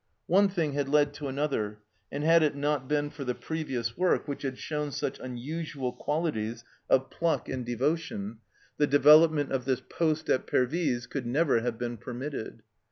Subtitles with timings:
[0.25, 1.77] One thing had led to another,
[2.11, 6.63] and had it not been for the previous work, which had shown such unusual qualities
[6.89, 8.39] of pluck and devotion,
[8.77, 12.63] the development of this poste at Pervyse could never have been permitted.